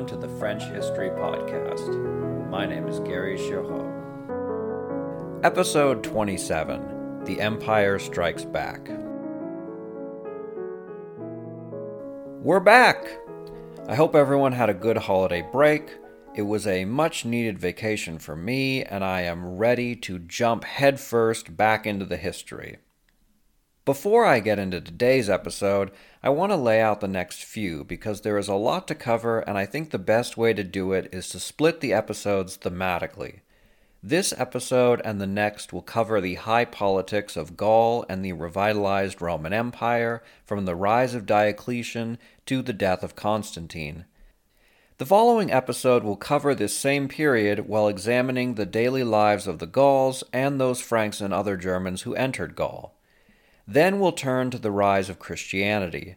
[0.00, 2.48] Welcome to the French History Podcast.
[2.48, 3.84] My name is Gary Giraud.
[5.44, 8.88] Episode 27 The Empire Strikes Back.
[12.40, 13.04] We're back!
[13.88, 15.98] I hope everyone had a good holiday break.
[16.34, 21.58] It was a much needed vacation for me, and I am ready to jump headfirst
[21.58, 22.78] back into the history.
[23.90, 25.90] Before I get into today's episode,
[26.22, 29.40] I want to lay out the next few because there is a lot to cover,
[29.40, 33.40] and I think the best way to do it is to split the episodes thematically.
[34.00, 39.20] This episode and the next will cover the high politics of Gaul and the revitalized
[39.20, 44.04] Roman Empire, from the rise of Diocletian to the death of Constantine.
[44.98, 49.66] The following episode will cover this same period while examining the daily lives of the
[49.66, 52.94] Gauls and those Franks and other Germans who entered Gaul.
[53.66, 56.16] Then we'll turn to the rise of Christianity.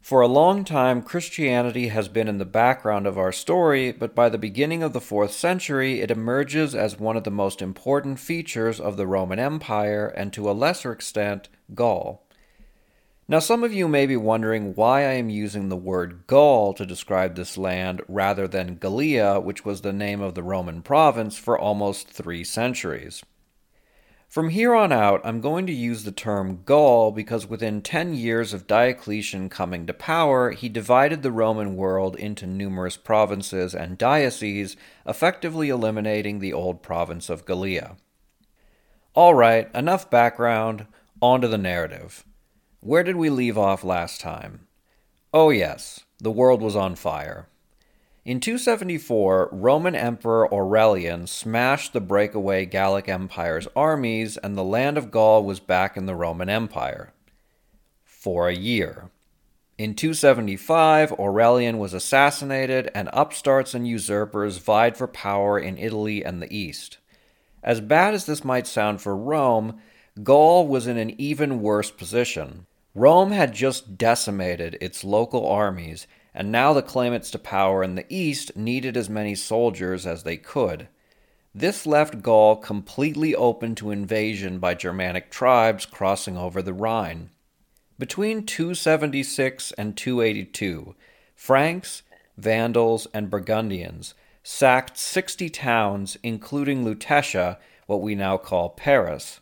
[0.00, 4.28] For a long time, Christianity has been in the background of our story, but by
[4.28, 8.78] the beginning of the 4th century, it emerges as one of the most important features
[8.78, 12.24] of the Roman Empire and to a lesser extent, Gaul.
[13.26, 16.86] Now, some of you may be wondering why I am using the word Gaul to
[16.86, 21.58] describe this land rather than Gallia, which was the name of the Roman province for
[21.58, 23.24] almost three centuries.
[24.28, 28.52] From here on out, I'm going to use the term Gaul because within 10 years
[28.52, 34.76] of Diocletian coming to power, he divided the Roman world into numerous provinces and dioceses,
[35.06, 37.96] effectively eliminating the old province of Gallia.
[39.16, 40.86] Alright, enough background,
[41.22, 42.24] on to the narrative.
[42.80, 44.66] Where did we leave off last time?
[45.32, 47.48] Oh, yes, the world was on fire.
[48.26, 55.12] In 274, Roman Emperor Aurelian smashed the breakaway Gallic Empire's armies, and the land of
[55.12, 57.12] Gaul was back in the Roman Empire.
[58.02, 59.10] For a year.
[59.78, 66.42] In 275, Aurelian was assassinated, and upstarts and usurpers vied for power in Italy and
[66.42, 66.98] the East.
[67.62, 69.80] As bad as this might sound for Rome,
[70.24, 72.66] Gaul was in an even worse position.
[72.92, 78.04] Rome had just decimated its local armies and now the claimants to power in the
[78.10, 80.86] east needed as many soldiers as they could.
[81.54, 87.30] This left Gaul completely open to invasion by Germanic tribes crossing over the Rhine.
[87.98, 90.94] Between 276 and 282,
[91.34, 92.02] Franks,
[92.36, 99.40] Vandals, and Burgundians sacked 60 towns, including Lutetia, what we now call Paris.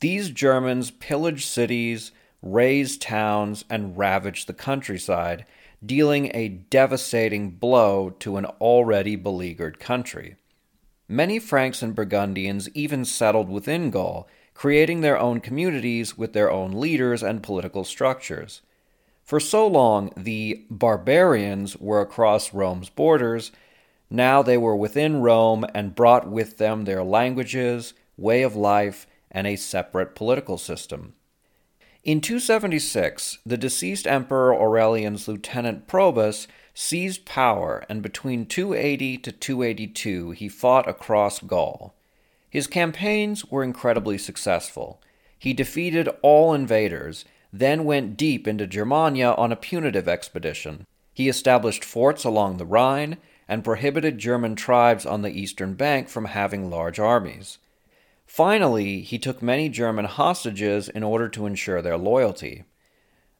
[0.00, 2.10] These Germans pillaged cities,
[2.42, 5.46] razed towns, and ravaged the countryside,
[5.84, 10.36] dealing a devastating blow to an already beleaguered country.
[11.08, 16.72] Many Franks and Burgundians even settled within Gaul, creating their own communities with their own
[16.72, 18.62] leaders and political structures.
[19.22, 23.52] For so long, the barbarians were across Rome's borders.
[24.08, 29.46] Now they were within Rome and brought with them their languages, way of life, and
[29.46, 31.14] a separate political system.
[32.06, 40.30] In 276, the deceased Emperor Aurelian's lieutenant Probus seized power, and between 280 to 282
[40.30, 41.96] he fought across Gaul.
[42.48, 45.02] His campaigns were incredibly successful.
[45.36, 50.86] He defeated all invaders, then went deep into Germania on a punitive expedition.
[51.12, 53.16] He established forts along the Rhine
[53.48, 57.58] and prohibited German tribes on the eastern bank from having large armies.
[58.36, 62.64] Finally, he took many German hostages in order to ensure their loyalty.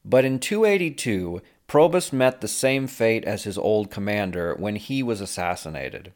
[0.06, 5.20] But in 282, Probus met the same fate as his old commander when he was
[5.20, 6.14] assassinated.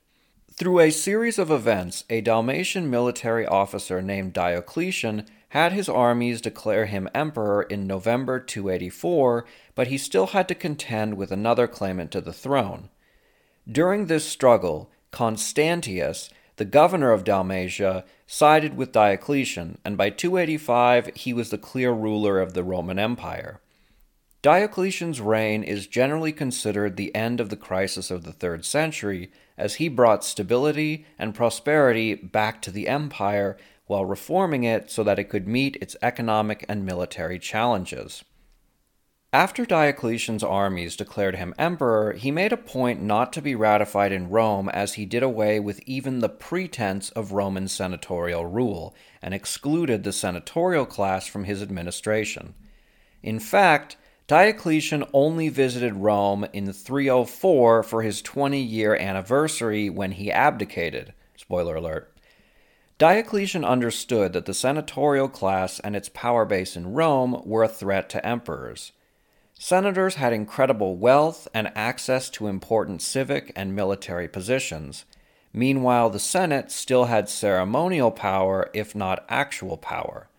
[0.54, 6.86] Through a series of events, a Dalmatian military officer named Diocletian had his armies declare
[6.86, 9.44] him emperor in November 284,
[9.74, 12.88] but he still had to contend with another claimant to the throne.
[13.70, 21.32] During this struggle, Constantius, the governor of Dalmatia, sided with Diocletian, and by 285 he
[21.32, 23.60] was the clear ruler of the Roman Empire.
[24.40, 29.74] Diocletian's reign is generally considered the end of the crisis of the 3rd century, as
[29.74, 33.56] he brought stability and prosperity back to the empire
[33.86, 38.22] while reforming it so that it could meet its economic and military challenges.
[39.32, 44.28] After Diocletian's armies declared him emperor, he made a point not to be ratified in
[44.28, 48.92] Rome as he did away with even the pretense of Roman senatorial rule
[49.22, 52.54] and excluded the senatorial class from his administration.
[53.22, 53.96] In fact,
[54.26, 61.12] Diocletian only visited Rome in 304 for his 20 year anniversary when he abdicated.
[61.36, 62.12] Spoiler alert.
[62.98, 68.08] Diocletian understood that the senatorial class and its power base in Rome were a threat
[68.10, 68.90] to emperors.
[69.62, 75.04] Senators had incredible wealth and access to important civic and military positions.
[75.52, 80.30] Meanwhile, the Senate still had ceremonial power, if not actual power.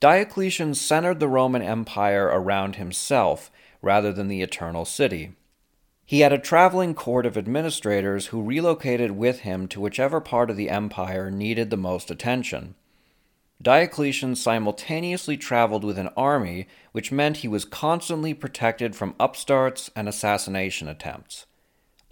[0.00, 5.36] Diocletian centered the Roman Empire around himself rather than the Eternal City.
[6.04, 10.56] He had a traveling court of administrators who relocated with him to whichever part of
[10.56, 12.74] the empire needed the most attention.
[13.60, 20.08] Diocletian simultaneously traveled with an army, which meant he was constantly protected from upstarts and
[20.08, 21.46] assassination attempts.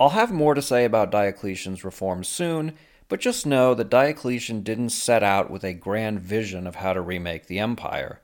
[0.00, 2.73] I'll have more to say about Diocletian's reforms soon,
[3.08, 7.00] but just know that Diocletian didn't set out with a grand vision of how to
[7.00, 8.20] remake the empire.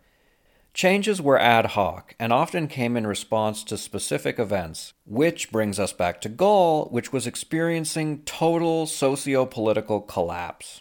[0.72, 5.93] Changes were ad hoc and often came in response to specific events, which brings us
[5.93, 10.81] back to Gaul, which was experiencing total socio political collapse.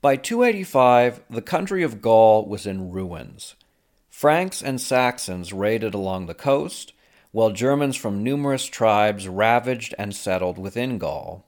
[0.00, 3.56] By 285, the country of Gaul was in ruins.
[4.08, 6.92] Franks and Saxons raided along the coast,
[7.32, 11.44] while Germans from numerous tribes ravaged and settled within Gaul.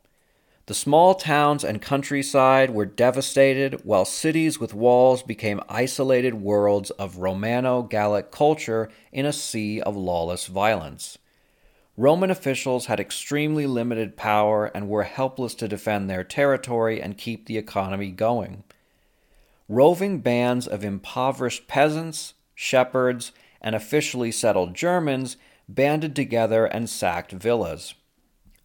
[0.67, 7.19] The small towns and countryside were devastated, while cities with walls became isolated worlds of
[7.19, 11.19] Romano Gallic culture in a sea of lawless violence.
[11.97, 17.47] Roman officials had extremely limited power and were helpless to defend their territory and keep
[17.47, 18.65] the economy going.
[19.69, 25.37] Roving bands of impoverished peasants, shepherds, and officially settled Germans
[25.69, 27.95] banded together and sacked villas.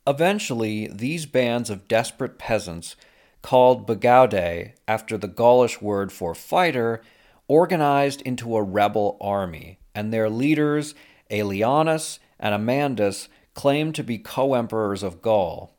[0.08, 2.96] Eventually, these bands of desperate peasants,
[3.42, 7.04] called Bagaudae after the Gaulish word for fighter,
[7.48, 10.96] organized into a rebel army, and their leaders,
[11.30, 15.76] Aelianus and Amandus, claimed to be co emperors of Gaul.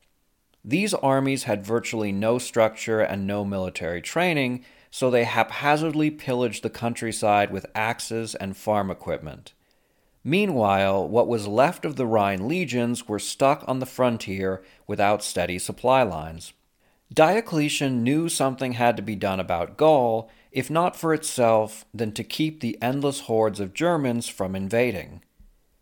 [0.65, 6.71] These armies had virtually no structure and no military training, so they haphazardly pillaged the
[6.71, 9.53] countryside with axes and farm equipment.
[10.25, 15.59] Meanwhile, what was left of the Rhine legions were stuck on the frontier without steady
[15.61, 16.53] supply lines.
[17.15, 22.25] Diocletian knew something had to be done about Gaul, if not for itself, then to
[22.25, 25.23] keep the endless hordes of Germans from invading.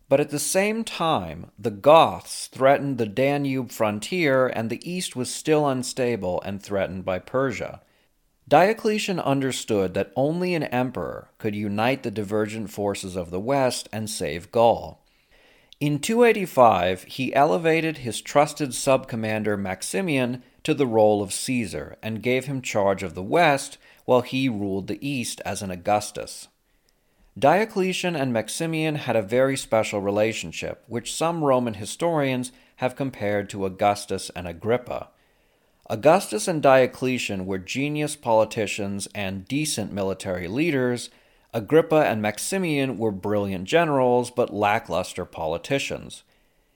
[0.08, 5.34] But at the same time, the Goths threatened the Danube frontier, and the east was
[5.34, 7.80] still unstable and threatened by Persia.
[8.46, 14.10] Diocletian understood that only an emperor could unite the divergent forces of the West and
[14.10, 15.00] save Gaul.
[15.80, 22.22] In 285, he elevated his trusted sub commander Maximian to the role of Caesar and
[22.22, 26.48] gave him charge of the West while he ruled the East as an Augustus.
[27.36, 33.64] Diocletian and Maximian had a very special relationship, which some Roman historians have compared to
[33.64, 35.08] Augustus and Agrippa.
[35.90, 41.10] Augustus and Diocletian were genius politicians and decent military leaders.
[41.52, 46.22] Agrippa and Maximian were brilliant generals but lackluster politicians.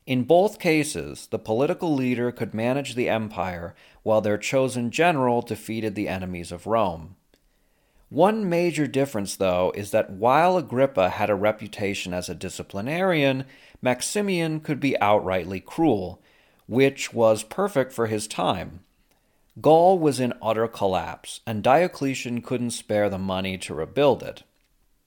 [0.06, 5.94] In both cases, the political leader could manage the empire while their chosen general defeated
[5.94, 7.14] the enemies of Rome.
[8.10, 13.44] One major difference, though, is that while Agrippa had a reputation as a disciplinarian,
[13.82, 16.22] Maximian could be outrightly cruel,
[16.66, 18.80] which was perfect for his time.
[19.60, 24.42] Gaul was in utter collapse, and Diocletian couldn't spare the money to rebuild it.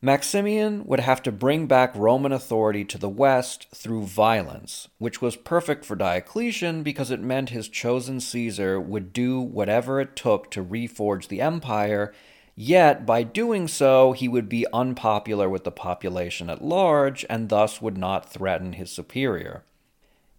[0.03, 5.35] Maximian would have to bring back Roman authority to the west through violence, which was
[5.35, 10.63] perfect for Diocletian because it meant his chosen Caesar would do whatever it took to
[10.63, 12.11] reforge the empire,
[12.55, 17.81] yet by doing so, he would be unpopular with the population at large and thus
[17.81, 19.63] would not threaten his superior.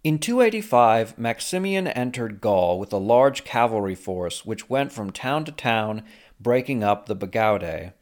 [0.03, 5.51] In 285, Maximian entered Gaul with a large cavalry force which went from town to
[5.53, 6.03] town,
[6.41, 7.93] breaking up the Bagaudae.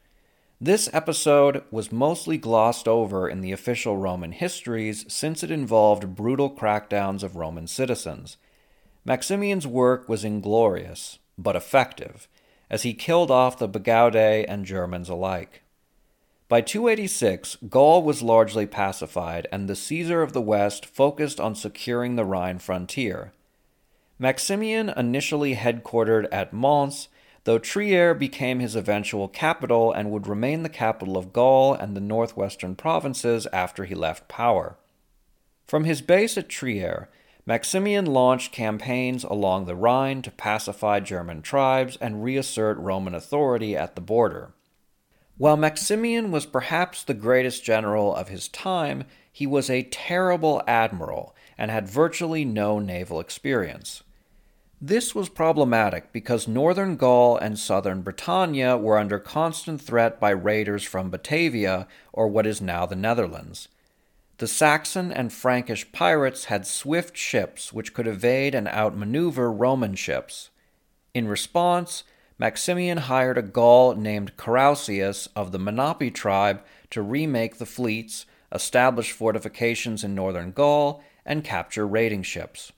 [0.60, 6.50] This episode was mostly glossed over in the official Roman histories since it involved brutal
[6.50, 8.38] crackdowns of Roman citizens.
[9.06, 12.28] Maximian's work was inglorious, but effective,
[12.72, 15.62] as he killed off the Bagaudae and Germans alike.
[16.48, 22.16] By 286, Gaul was largely pacified, and the Caesar of the West focused on securing
[22.16, 23.34] the Rhine frontier.
[24.18, 27.10] Maximian initially headquartered at Mons,
[27.44, 32.02] though Trier became his eventual capital and would remain the capital of Gaul and the
[32.02, 34.78] northwestern provinces after he left power.
[35.68, 37.10] From his base at Trier,
[37.46, 43.96] Maximian launched campaigns along the Rhine to pacify German tribes and reassert Roman authority at
[43.96, 44.54] the border.
[45.38, 51.36] While Maximian was perhaps the greatest general of his time, he was a terrible admiral
[51.58, 54.04] and had virtually no naval experience.
[54.80, 60.84] This was problematic because northern Gaul and southern Britannia were under constant threat by raiders
[60.84, 63.68] from Batavia, or what is now the Netherlands.
[64.42, 70.50] The Saxon and Frankish pirates had swift ships which could evade and outmaneuver Roman ships.
[71.14, 72.04] In response,
[72.40, 79.12] Maximian hired a Gaul named Carausius of the Menapii tribe to remake the fleets, establish
[79.12, 82.72] fortifications in northern Gaul, and capture raiding ships.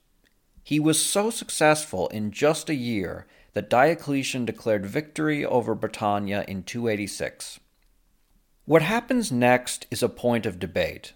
[0.65, 6.63] He was so successful in just a year that Diocletian declared victory over Britannia in
[6.63, 7.61] 286.
[8.65, 11.13] What happens next is a point of debate.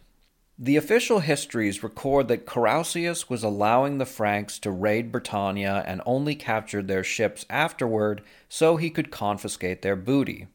[0.59, 6.33] The official histories record that Carausius was allowing the Franks to raid Britannia and only
[6.33, 10.47] captured their ships afterward so he could confiscate their booty.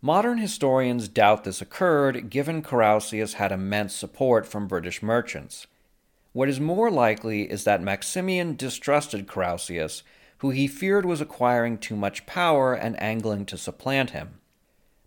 [0.00, 5.66] Modern historians doubt this occurred, given Carausius had immense support from British merchants.
[6.32, 10.04] What is more likely is that Maximian distrusted Carausius,
[10.38, 14.37] who he feared was acquiring too much power and angling to supplant him.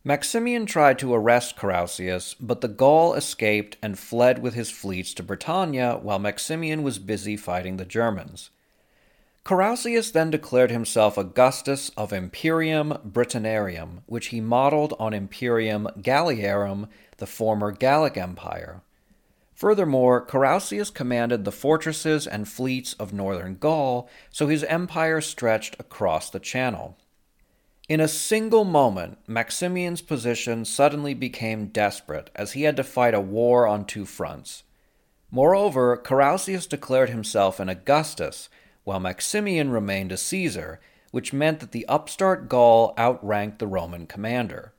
[0.04, 5.24] Maximian tried to arrest Carausius, but the Gaul escaped and fled with his fleets to
[5.24, 8.50] Britannia while Maximian was busy fighting the Germans.
[9.44, 17.28] Carausius then declared himself Augustus of Imperium Britanniarum, which he modeled on Imperium Galliarum, the
[17.28, 18.82] former Gallic Empire.
[19.54, 26.32] Furthermore, Carausius commanded the fortresses and fleets of northern Gaul, so his empire stretched across
[26.32, 26.98] the Channel.
[27.92, 33.20] In a single moment, Maximian's position suddenly became desperate as he had to fight a
[33.20, 34.64] war on two fronts.
[35.30, 38.48] Moreover, Carausius declared himself an Augustus,
[38.86, 40.80] while Maximian remained a Caesar,
[41.12, 44.74] which meant that the upstart Gaul outranked the Roman commander.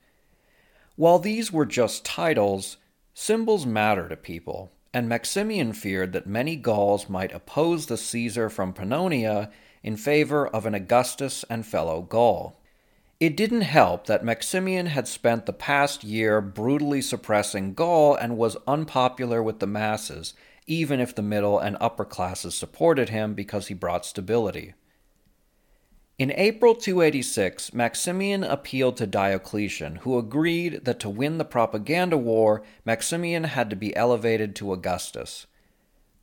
[0.97, 2.79] While these were just titles,
[3.13, 8.73] symbols matter to people, and Maximian feared that many Gauls might oppose the Caesar from
[8.73, 9.51] Pannonia
[9.83, 12.59] in favor of an Augustus and fellow Gaul.
[13.23, 18.57] It didn't help that Maximian had spent the past year brutally suppressing Gaul and was
[18.67, 20.35] unpopular with the masses,
[20.67, 24.75] even if the middle and upper classes supported him because he brought stability.
[26.19, 32.65] In April 286, Maximian appealed to Diocletian, who agreed that to win the propaganda war,
[32.85, 35.47] Maximian had to be elevated to Augustus.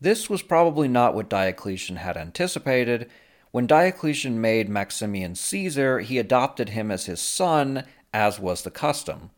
[0.02, 3.10] This was probably not what Diocletian had anticipated,
[3.52, 9.32] when Diocletian made Maximian Caesar, he adopted him as his son, as was the custom.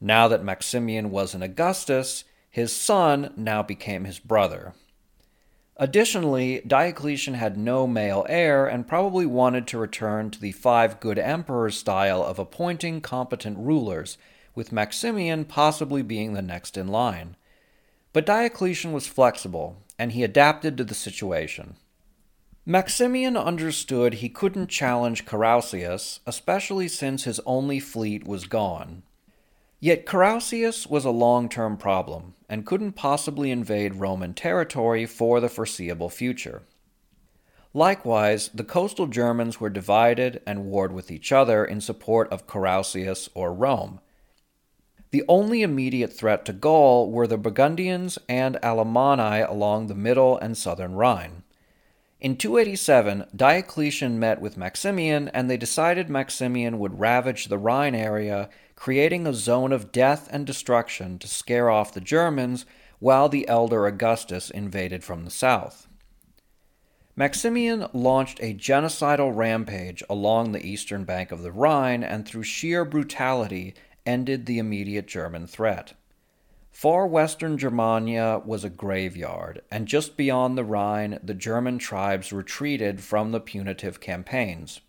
[0.00, 4.74] Now that Maximian was an Augustus, his son now became his brother.
[5.78, 11.18] Additionally, Diocletian had no male heir and probably wanted to return to the five good
[11.18, 14.16] emperors style of appointing competent rulers,
[14.54, 17.36] with Maximian possibly being the next in line.
[18.14, 21.76] But Diocletian was flexible, and he adapted to the situation.
[22.68, 29.04] Maximian understood he couldn't challenge Carausius, especially since his only fleet was gone.
[29.78, 35.48] Yet Carausius was a long term problem and couldn't possibly invade Roman territory for the
[35.48, 36.62] foreseeable future.
[37.72, 43.28] Likewise, the coastal Germans were divided and warred with each other in support of Carausius
[43.32, 44.00] or Rome.
[45.12, 50.58] The only immediate threat to Gaul were the Burgundians and Alemanni along the middle and
[50.58, 51.44] southern Rhine.
[52.18, 58.48] In 287, Diocletian met with Maximian, and they decided Maximian would ravage the Rhine area,
[58.74, 62.64] creating a zone of death and destruction to scare off the Germans
[63.00, 65.88] while the elder Augustus invaded from the south.
[67.14, 72.86] Maximian launched a genocidal rampage along the eastern bank of the Rhine and through sheer
[72.86, 73.74] brutality
[74.06, 75.92] ended the immediate German threat.
[76.76, 83.00] Far western Germania was a graveyard, and just beyond the Rhine, the German tribes retreated
[83.00, 84.82] from the punitive campaigns.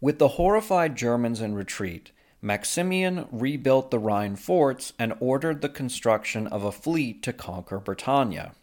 [0.00, 6.46] With the horrified Germans in retreat, Maximian rebuilt the Rhine forts and ordered the construction
[6.46, 8.54] of a fleet to conquer Britannia.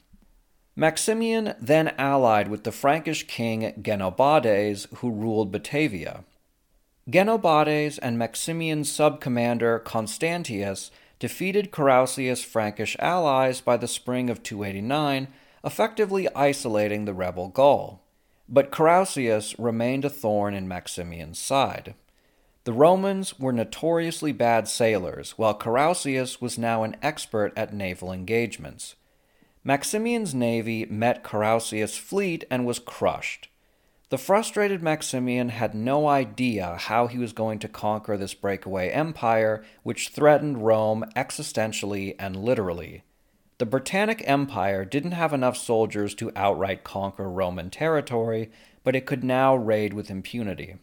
[0.75, 6.24] Maximian then allied with the Frankish king Gennobaudes, who ruled Batavia.
[7.07, 10.89] Gennobaudes and Maximian's subcommander Constantius
[11.22, 15.28] defeated Carausius' Frankish allies by the spring of 289,
[15.63, 18.01] effectively isolating the rebel Gaul.
[18.50, 21.94] But Carausius remained a thorn in Maximian's side.
[22.63, 28.96] The Romans were notoriously bad sailors, while Carausius was now an expert at naval engagements.
[29.63, 33.48] Maximian's navy met Carausius' fleet and was crushed.
[34.12, 39.63] The frustrated Maximian had no idea how he was going to conquer this breakaway empire,
[39.84, 43.03] which threatened Rome existentially and literally.
[43.58, 48.51] The Britannic Empire didn't have enough soldiers to outright conquer Roman territory,
[48.84, 50.75] but it could now raid with impunity.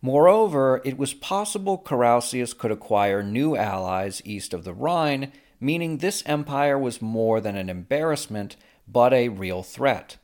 [0.00, 5.30] Moreover, it was possible Carausius could acquire new allies east of the Rhine,
[5.60, 8.56] meaning this empire was more than an embarrassment,
[8.88, 10.16] but a real threat.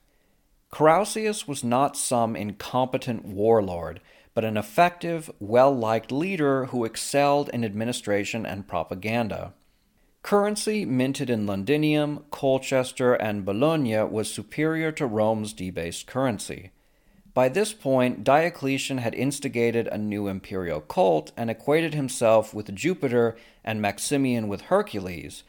[0.77, 3.99] Carausius was not some incompetent warlord,
[4.35, 9.55] but an effective, well liked leader who excelled in administration and propaganda.
[10.23, 16.73] Currency minted in Londinium, Colchester, and Boulogne was superior to Rome's debased currency.
[17.33, 23.35] By this point, Diocletian had instigated a new imperial cult and equated himself with Jupiter
[23.65, 25.43] and Maximian with Hercules.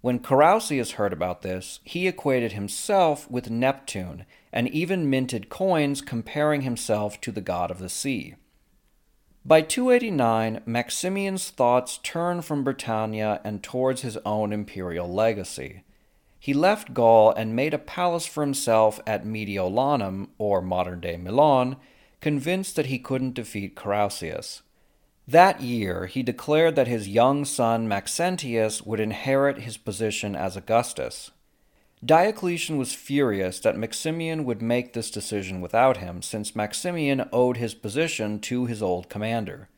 [0.00, 6.62] When Carausius heard about this, he equated himself with Neptune and even minted coins comparing
[6.62, 8.34] himself to the god of the sea.
[9.44, 15.82] By 289, Maximian's thoughts turned from Britannia and towards his own imperial legacy.
[16.38, 21.76] He left Gaul and made a palace for himself at Mediolanum, or modern day Milan,
[22.20, 24.60] convinced that he couldn't defeat Carausius.
[25.26, 31.30] That year, he declared that his young son Maxentius would inherit his position as Augustus.
[32.02, 37.74] Diocletian was furious that Maximian would make this decision without him, since Maximian owed his
[37.74, 39.68] position to his old commander.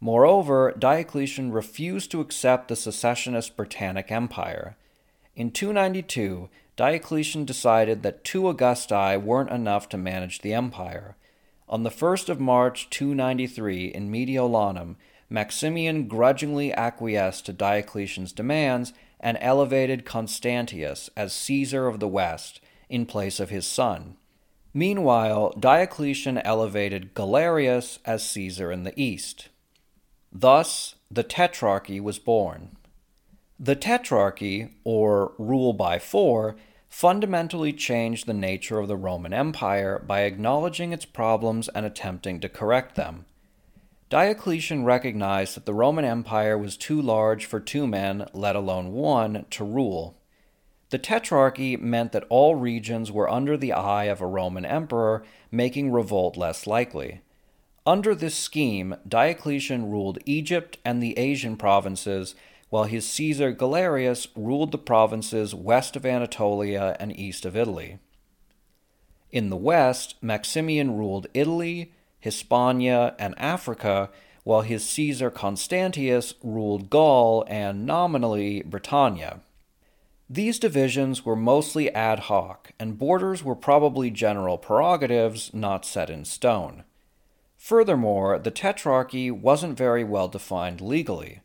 [0.00, 4.76] Moreover, Diocletian refused to accept the secessionist Britannic Empire.
[5.36, 11.16] In 292, Diocletian decided that two Augusti weren't enough to manage the empire.
[11.68, 14.96] On the 1st of March 293 in Mediolanum,
[15.30, 23.06] Maximian grudgingly acquiesced to Diocletian's demands and elevated Constantius as Caesar of the West in
[23.06, 24.16] place of his son.
[24.72, 29.48] Meanwhile, Diocletian elevated Galerius as Caesar in the East.
[30.30, 32.76] Thus, the Tetrarchy was born.
[33.58, 36.56] The Tetrarchy, or rule by four,
[36.90, 42.48] fundamentally changed the nature of the Roman Empire by acknowledging its problems and attempting to
[42.48, 43.24] correct them.
[44.08, 49.46] Diocletian recognized that the Roman Empire was too large for two men, let alone one,
[49.50, 50.16] to rule.
[50.90, 55.90] The Tetrarchy meant that all regions were under the eye of a Roman emperor, making
[55.90, 57.22] revolt less likely.
[57.84, 62.36] Under this scheme, Diocletian ruled Egypt and the Asian provinces,
[62.70, 67.98] while his Caesar Galerius ruled the provinces west of Anatolia and east of Italy.
[69.32, 74.10] In the west, Maximian ruled Italy, Hispania, and Africa,
[74.44, 79.40] while his Caesar Constantius ruled Gaul and nominally Britannia.
[80.28, 86.24] These divisions were mostly ad hoc, and borders were probably general prerogatives not set in
[86.24, 86.84] stone.
[87.56, 91.40] Furthermore, the Tetrarchy wasn't very well defined legally.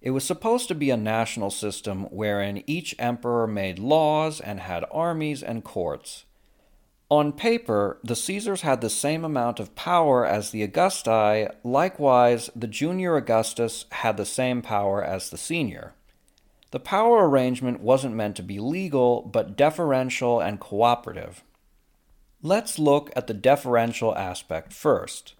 [0.00, 4.84] It was supposed to be a national system wherein each emperor made laws and had
[4.90, 6.24] armies and courts.
[7.08, 12.66] On paper, the Caesars had the same amount of power as the Augusti, likewise, the
[12.66, 15.94] junior Augustus had the same power as the senior.
[16.72, 21.44] The power arrangement wasn't meant to be legal, but deferential and cooperative.
[22.42, 25.34] Let's look at the deferential aspect first.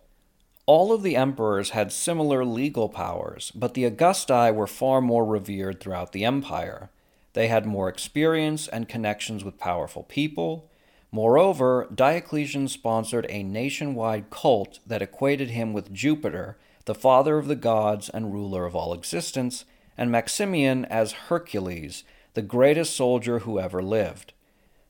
[0.66, 5.80] All of the emperors had similar legal powers, but the Augusti were far more revered
[5.80, 6.90] throughout the empire.
[7.32, 10.70] They had more experience and connections with powerful people
[11.16, 17.56] Moreover, Diocletian sponsored a nationwide cult that equated him with Jupiter, the father of the
[17.56, 19.64] gods and ruler of all existence,
[19.96, 24.34] and Maximian as Hercules, the greatest soldier who ever lived.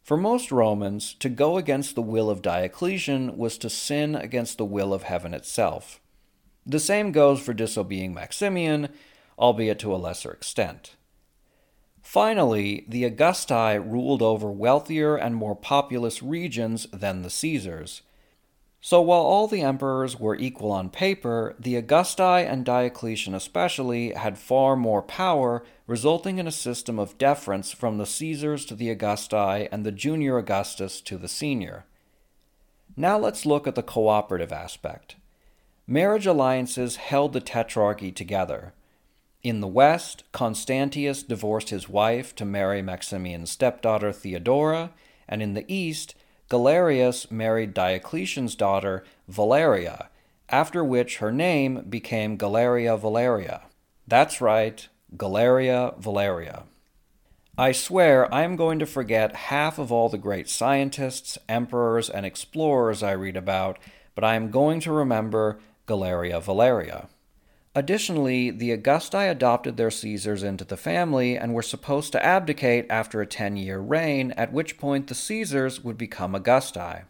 [0.03, 4.65] For most Romans, to go against the will of Diocletian was to sin against the
[4.65, 6.01] will of heaven itself.
[6.67, 8.89] The same goes for disobeying Maximian,
[9.39, 10.96] albeit to a lesser extent.
[12.07, 18.03] Finally, the Augusti ruled over wealthier and more populous regions than the Caesars.
[18.81, 24.39] So while all the emperors were equal on paper, the Augusti and Diocletian especially had
[24.39, 29.67] far more power, resulting in a system of deference from the Caesars to the Augusti
[29.73, 31.87] and the junior Augustus to the senior.
[32.97, 35.17] Now let's look at the cooperative aspect.
[35.89, 38.75] marriage alliances held the tetrarchy together.
[39.47, 44.91] In the west, Constantius divorced his wife to marry Maximian's stepdaughter Theodora,
[45.29, 46.17] and in the east,
[46.49, 50.11] Galerius married Diocletian's daughter Valeria,
[50.49, 53.63] after which her name became Galeria Valeria.
[54.09, 56.65] That's right, Galeria Valeria.
[57.57, 62.27] I swear I am going to forget half of all the great scientists, emperors, and
[62.27, 63.79] explorers I read about,
[64.17, 67.07] but I am going to remember Galeria Valeria.
[67.77, 73.21] Additionally, the Augusti adopted their Caesars into the family and were supposed to abdicate after
[73.21, 77.03] a 10 year reign, at which point the Caesars would become Augusti.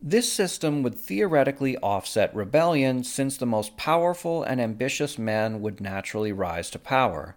[0.00, 6.32] This system would theoretically offset rebellion since the most powerful and ambitious men would naturally
[6.32, 7.36] rise to power.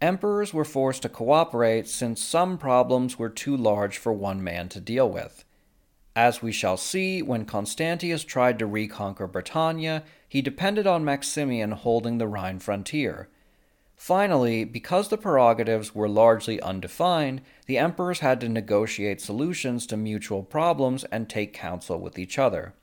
[0.00, 4.80] Emperors were forced to cooperate since some problems were too large for one man to
[4.80, 5.43] deal with.
[6.16, 12.18] As we shall see, when Constantius tried to reconquer Britannia, he depended on Maximian holding
[12.18, 13.28] the Rhine frontier.
[13.96, 20.42] Finally, because the prerogatives were largely undefined, the emperors had to negotiate solutions to mutual
[20.42, 22.74] problems and take counsel with each other.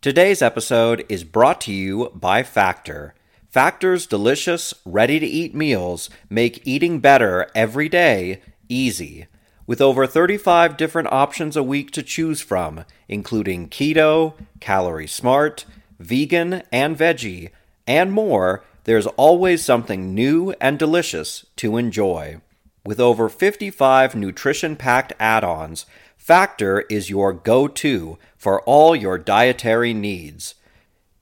[0.00, 3.14] Today's episode is brought to you by Factor.
[3.48, 9.26] Factor's delicious, ready to eat meals make eating better every day easy.
[9.66, 15.64] With over 35 different options a week to choose from, including keto, calorie smart,
[15.98, 17.50] vegan, and veggie,
[17.86, 22.40] and more, there's always something new and delicious to enjoy.
[22.84, 29.18] With over 55 nutrition packed add ons, Factor is your go to for all your
[29.18, 30.54] dietary needs.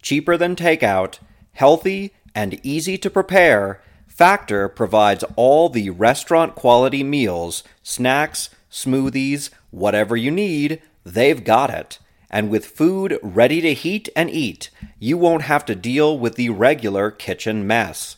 [0.02, 1.18] Cheaper than takeout,
[1.52, 3.83] healthy, and easy to prepare.
[4.14, 11.98] Factor provides all the restaurant quality meals, snacks, smoothies, whatever you need, they've got it.
[12.31, 16.50] And with food ready to heat and eat, you won't have to deal with the
[16.50, 18.16] regular kitchen mess.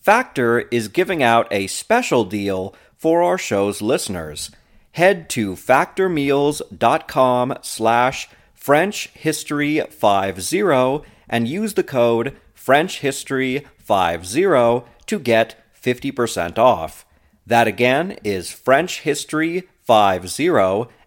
[0.00, 4.50] Factor is giving out a special deal for our show's listeners.
[4.92, 17.04] Head to factormeals.com slash frenchhistory50 and use the code frenchhistory50 to get 50% off.
[17.46, 20.48] That again is French History 50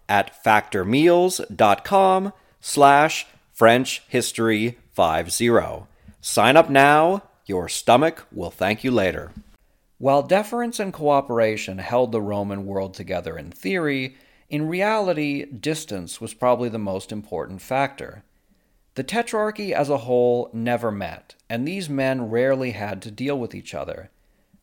[0.08, 5.50] at factormeals.com slash French History 50.
[6.22, 7.24] Sign up now.
[7.46, 9.32] Your stomach will thank you later.
[9.98, 14.16] While deference and cooperation held the Roman world together in theory,
[14.50, 18.24] in reality, distance was probably the most important factor.
[18.96, 23.56] The Tetrarchy as a whole never met, and these men rarely had to deal with
[23.56, 24.12] each other.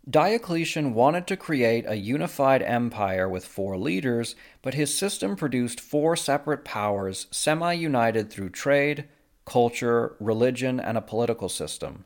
[0.08, 6.14] Diocletian wanted to create a unified empire with four leaders, but his system produced four
[6.14, 9.08] separate powers semi united through trade,
[9.44, 12.04] culture, religion, and a political system.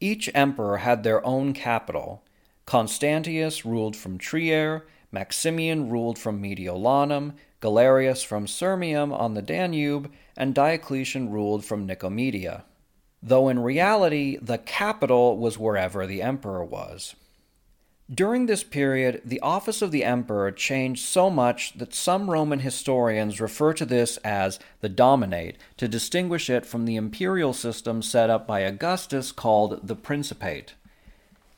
[0.00, 2.22] Each emperor had their own capital.
[2.66, 10.54] Constantius ruled from Trier, Maximian ruled from Mediolanum, Galerius from Sirmium on the Danube, and
[10.54, 12.62] Diocletian ruled from Nicomedia
[13.22, 17.14] though in reality the capital was wherever the emperor was.
[18.10, 23.38] During this period, the office of the emperor changed so much that some Roman historians
[23.38, 28.46] refer to this as the dominate to distinguish it from the imperial system set up
[28.46, 30.72] by Augustus called the Principate.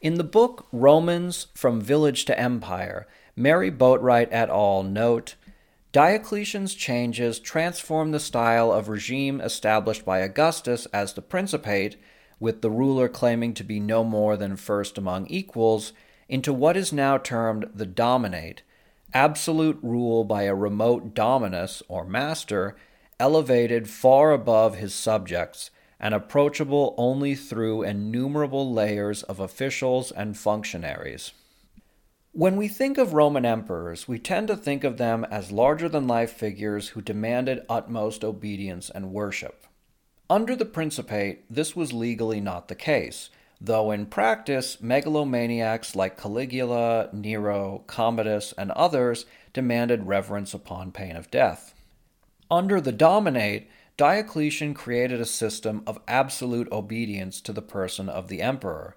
[0.00, 4.82] In the book Romans From Village to Empire, Mary Boatwright et al.
[4.82, 5.36] note
[5.92, 11.96] Diocletian's changes transformed the style of regime established by Augustus as the Principate,
[12.38, 15.92] with the ruler claiming to be no more than first among equals,
[16.28, 18.62] into what is now termed the Dominate,
[19.12, 22.76] absolute rule by a remote dominus or master,
[23.18, 31.32] elevated far above his subjects and approachable only through innumerable layers of officials and functionaries.
[32.40, 36.06] When we think of Roman emperors, we tend to think of them as larger than
[36.06, 39.66] life figures who demanded utmost obedience and worship.
[40.30, 43.28] Under the Principate, this was legally not the case,
[43.60, 51.30] though in practice, megalomaniacs like Caligula, Nero, Commodus, and others demanded reverence upon pain of
[51.30, 51.74] death.
[52.50, 58.40] Under the Dominate, Diocletian created a system of absolute obedience to the person of the
[58.40, 58.96] emperor.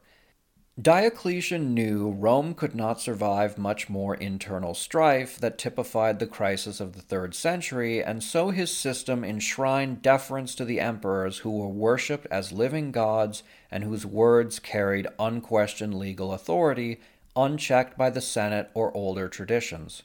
[0.81, 6.93] Diocletian knew Rome could not survive much more internal strife that typified the crisis of
[6.93, 12.25] the third century, and so his system enshrined deference to the emperors who were worshipped
[12.31, 16.99] as living gods and whose words carried unquestioned legal authority,
[17.35, 20.01] unchecked by the Senate or older traditions.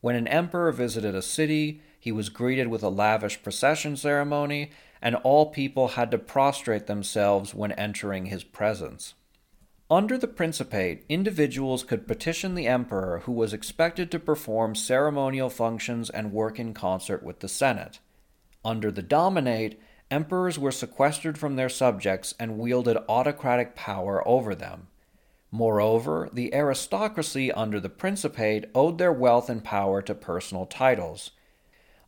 [0.00, 5.14] When an emperor visited a city, he was greeted with a lavish procession ceremony, and
[5.14, 9.14] all people had to prostrate themselves when entering his presence.
[9.94, 16.10] Under the Principate, individuals could petition the emperor, who was expected to perform ceremonial functions
[16.10, 18.00] and work in concert with the Senate.
[18.64, 19.80] Under the Dominate,
[20.10, 24.88] emperors were sequestered from their subjects and wielded autocratic power over them.
[25.52, 31.30] Moreover, the aristocracy under the Principate owed their wealth and power to personal titles.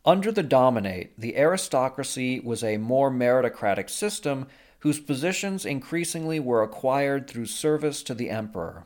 [0.05, 4.47] Under the Dominate, the aristocracy was a more meritocratic system
[4.79, 8.85] whose positions increasingly were acquired through service to the emperor.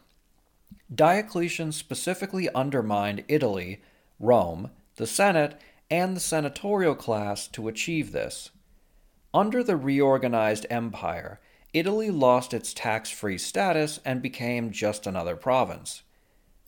[0.94, 3.82] Diocletian specifically undermined Italy,
[4.20, 8.52] Rome, the Senate, and the senatorial class to achieve this.
[9.34, 11.40] Under the reorganized empire,
[11.74, 16.04] Italy lost its tax free status and became just another province.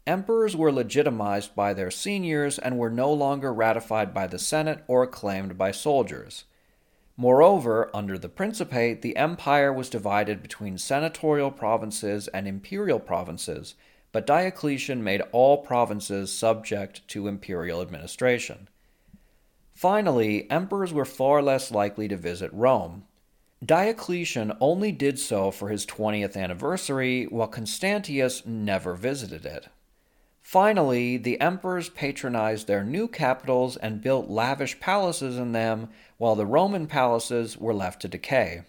[0.08, 5.04] Emperors were legitimized by their seniors and were no longer ratified by the Senate or
[5.04, 6.44] acclaimed by soldiers.
[7.16, 13.76] Moreover, under the Principate, the empire was divided between senatorial provinces and imperial provinces,
[14.12, 18.68] but Diocletian made all provinces subject to imperial administration.
[19.74, 23.04] Finally, emperors were far less likely to visit Rome.
[23.64, 29.68] Diocletian only did so for his 20th anniversary, while Constantius never visited it.
[30.44, 36.46] Finally, the emperors patronized their new capitals and built lavish palaces in them, while the
[36.46, 38.62] Roman palaces were left to decay.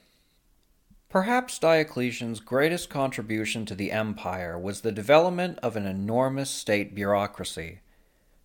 [1.10, 7.80] Perhaps Diocletian's greatest contribution to the empire was the development of an enormous state bureaucracy.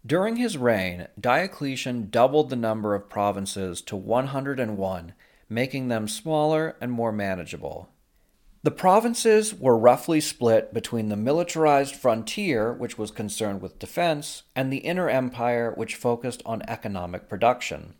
[0.05, 5.13] During his reign, Diocletian doubled the number of provinces to 101,
[5.47, 7.89] making them smaller and more manageable.
[8.61, 14.71] The provinces were roughly split between the militarized frontier, which was concerned with defense, and
[14.71, 17.93] the inner empire, which focused on economic production.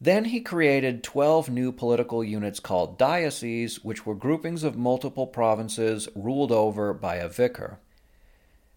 [0.00, 6.08] Then he created 12 new political units called dioceses, which were groupings of multiple provinces
[6.14, 7.78] ruled over by a vicar.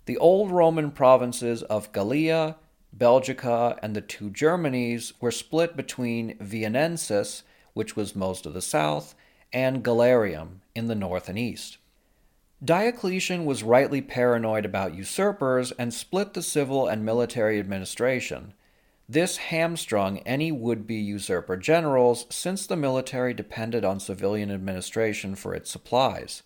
[0.08, 2.58] The old Roman provinces of Gallia,
[2.96, 9.16] Belgica, and the two Germanies were split between Viennensis, which was most of the south,
[9.54, 11.78] and Galerium in the north and east.
[12.64, 18.54] Diocletian was rightly paranoid about usurpers and split the civil and military administration.
[19.10, 25.56] This hamstrung any would be usurper generals since the military depended on civilian administration for
[25.56, 26.44] its supplies.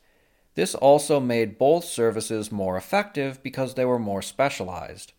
[0.56, 5.12] This also made both services more effective because they were more specialized.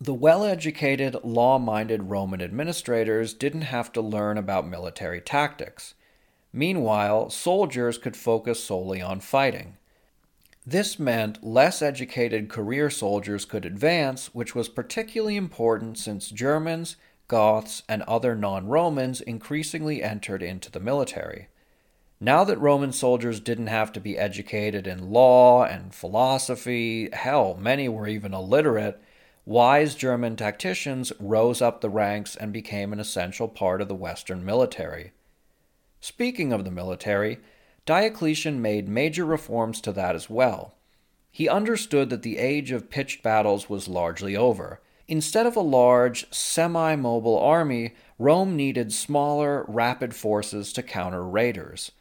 [0.00, 5.94] The well educated, law minded Roman administrators didn't have to learn about military tactics.
[6.52, 9.76] Meanwhile, soldiers could focus solely on fighting.
[10.66, 16.96] This meant less educated career soldiers could advance, which was particularly important since Germans,
[17.28, 21.48] Goths, and other non Romans increasingly entered into the military.
[22.20, 27.88] Now that Roman soldiers didn't have to be educated in law and philosophy, hell, many
[27.88, 29.00] were even illiterate,
[29.46, 34.44] wise German tacticians rose up the ranks and became an essential part of the Western
[34.44, 35.12] military.
[36.00, 37.38] Speaking of the military,
[37.86, 40.74] Diocletian made major reforms to that as well.
[41.30, 44.80] He understood that the age of pitched battles was largely over.
[45.08, 51.92] Instead of a large, semi mobile army, Rome needed smaller, rapid forces to counter raiders.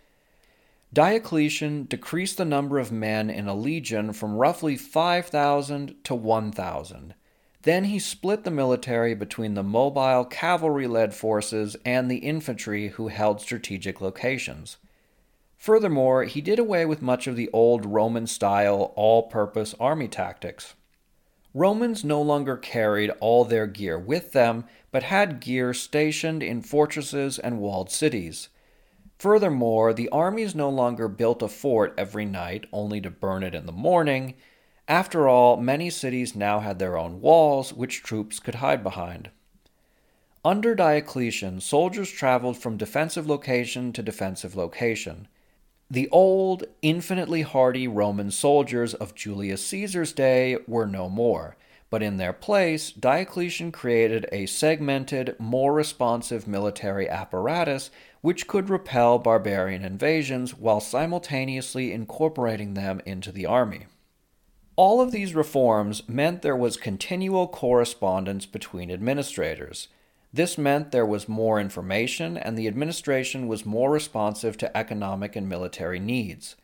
[0.91, 7.13] Diocletian decreased the number of men in a legion from roughly 5,000 to 1,000.
[7.63, 13.09] Then he split the military between the mobile cavalry led forces and the infantry who
[13.09, 14.77] held strategic locations.
[15.57, 20.75] Furthermore, he did away with much of the old Roman style all purpose army tactics.
[21.53, 27.39] Romans no longer carried all their gear with them, but had gear stationed in fortresses
[27.39, 28.47] and walled cities.
[29.17, 33.65] Furthermore, the armies no longer built a fort every night only to burn it in
[33.65, 34.35] the morning.
[34.89, 39.29] After all, many cities now had their own walls, which troops could hide behind.
[40.43, 45.27] Under Diocletian, soldiers traveled from defensive location to defensive location.
[45.91, 51.55] The old, infinitely hardy Roman soldiers of Julius Caesar's day were no more,
[51.91, 59.19] but in their place, Diocletian created a segmented, more responsive military apparatus which could repel
[59.19, 63.85] barbarian invasions while simultaneously incorporating them into the army.
[64.79, 69.89] All of these reforms meant there was continual correspondence between administrators.
[70.31, 75.49] This meant there was more information and the administration was more responsive to economic and
[75.49, 76.55] military needs.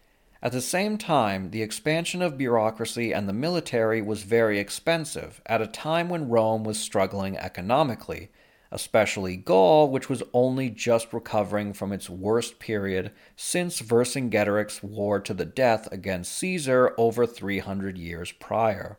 [0.41, 5.61] At the same time, the expansion of bureaucracy and the military was very expensive at
[5.61, 8.29] a time when Rome was struggling economically,
[8.75, 15.33] especially Gaul, which was only just recovering from its worst period since Vercingetorix's war to
[15.33, 18.97] the death against Caesar over 300 years prior.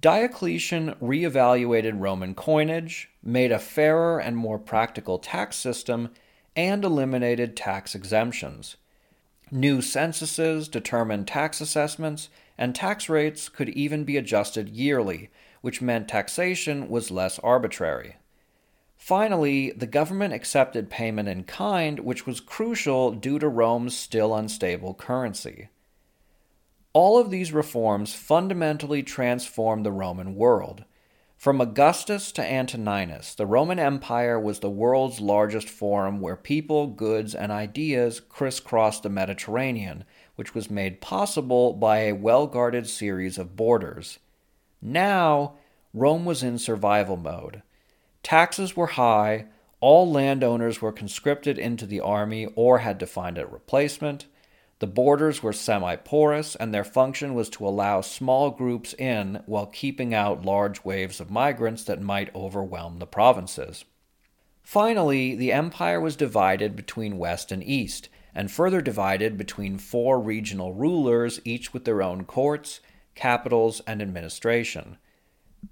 [0.00, 6.10] Diocletian reevaluated Roman coinage, made a fairer and more practical tax system,
[6.54, 8.76] and eliminated tax exemptions.
[9.50, 15.30] New censuses determined tax assessments, and tax rates could even be adjusted yearly,
[15.62, 18.14] which meant taxation was less arbitrary.
[19.04, 24.94] Finally, the government accepted payment in kind, which was crucial due to Rome's still unstable
[24.94, 25.68] currency.
[26.94, 30.84] All of these reforms fundamentally transformed the Roman world.
[31.36, 37.34] From Augustus to Antoninus, the Roman Empire was the world's largest forum where people, goods,
[37.34, 40.04] and ideas crisscrossed the Mediterranean,
[40.36, 44.18] which was made possible by a well guarded series of borders.
[44.80, 45.56] Now,
[45.92, 47.60] Rome was in survival mode.
[48.24, 49.44] Taxes were high,
[49.80, 54.24] all landowners were conscripted into the army or had to find a replacement.
[54.78, 59.66] The borders were semi porous, and their function was to allow small groups in while
[59.66, 63.84] keeping out large waves of migrants that might overwhelm the provinces.
[64.62, 70.72] Finally, the empire was divided between west and east, and further divided between four regional
[70.72, 72.80] rulers, each with their own courts,
[73.14, 74.96] capitals, and administration.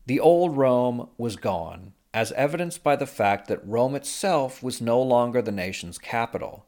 [0.05, 5.01] The old Rome was gone, as evidenced by the fact that Rome itself was no
[5.01, 6.67] longer the nation's capital.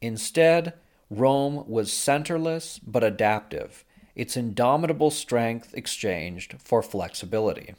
[0.00, 0.74] Instead,
[1.08, 7.74] Rome was centerless but adaptive, its indomitable strength exchanged for flexibility.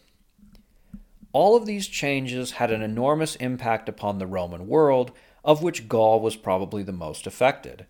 [1.31, 5.11] All of these changes had an enormous impact upon the Roman world,
[5.43, 7.85] of which Gaul was probably the most affected.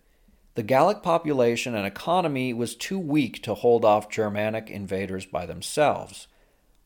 [0.54, 6.26] The Gallic population and economy was too weak to hold off Germanic invaders by themselves.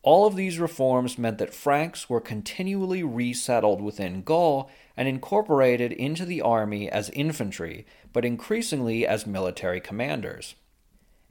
[0.03, 6.25] All of these reforms meant that Franks were continually resettled within Gaul and incorporated into
[6.25, 10.55] the army as infantry, but increasingly as military commanders.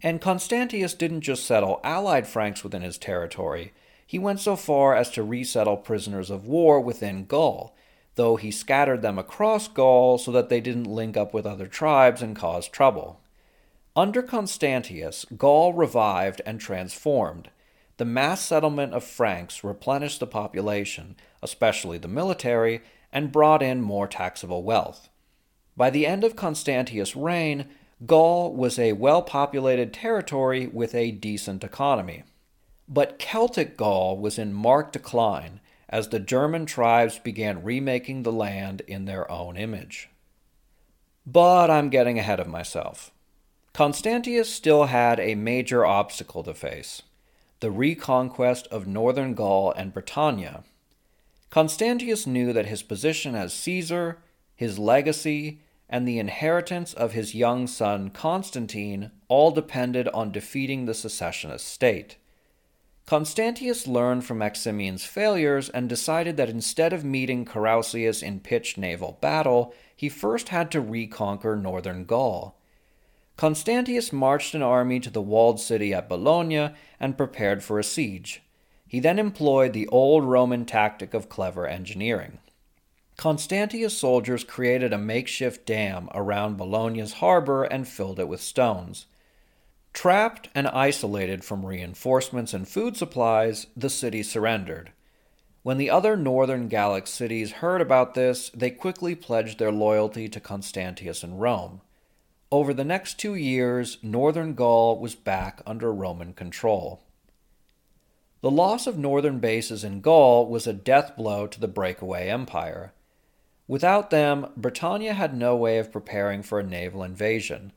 [0.03, 3.73] And Constantius didn't just settle allied Franks within his territory,
[4.07, 7.75] he went so far as to resettle prisoners of war within Gaul,
[8.15, 12.21] though he scattered them across Gaul so that they didn't link up with other tribes
[12.21, 13.19] and cause trouble.
[13.97, 17.49] Under Constantius, Gaul revived and transformed.
[17.97, 22.81] The mass settlement of Franks replenished the population, especially the military,
[23.11, 25.09] and brought in more taxable wealth.
[25.75, 27.65] By the end of Constantius' reign,
[28.05, 32.23] Gaul was a well populated territory with a decent economy.
[32.87, 38.81] But Celtic Gaul was in marked decline as the German tribes began remaking the land
[38.87, 40.09] in their own image.
[41.25, 43.11] But I'm getting ahead of myself.
[43.73, 47.01] Constantius still had a major obstacle to face
[47.59, 50.63] the reconquest of northern Gaul and Britannia.
[51.49, 54.19] Constantius knew that his position as Caesar,
[54.55, 60.93] his legacy, and the inheritance of his young son Constantine all depended on defeating the
[60.93, 62.17] secessionist state.
[63.05, 69.17] Constantius learned from Maximian's failures and decided that instead of meeting Carausius in pitched naval
[69.21, 72.56] battle, he first had to reconquer northern Gaul.
[73.37, 78.41] Constantius marched an army to the walled city at Boulogne and prepared for a siege.
[78.87, 82.39] He then employed the old Roman tactic of clever engineering.
[83.15, 89.05] Constantius' soldiers created a makeshift dam around Boulogne's harbor and filled it with stones.
[89.93, 94.91] Trapped and isolated from reinforcements and food supplies, the city surrendered.
[95.61, 100.39] When the other northern Gallic cities heard about this, they quickly pledged their loyalty to
[100.39, 101.81] Constantius and Rome.
[102.49, 107.01] Over the next two years, northern Gaul was back under Roman control.
[108.39, 112.93] The loss of northern bases in Gaul was a death blow to the breakaway empire.
[113.67, 117.73] Without them, Britannia had no way of preparing for a naval invasion.